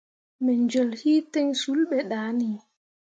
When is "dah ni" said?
2.11-2.53